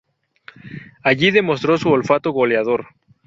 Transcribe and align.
Allí 1.03 1.29
demostró 1.29 1.77
su 1.77 1.91
olfato 1.91 2.31
goleador. 2.31 2.87